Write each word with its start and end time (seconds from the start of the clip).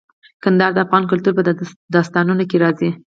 کندهار 0.43 0.71
د 0.73 0.77
افغان 0.85 1.03
کلتور 1.11 1.33
په 1.35 1.43
داستانونو 1.95 2.43
کې 2.49 2.57
راځي. 2.63 2.89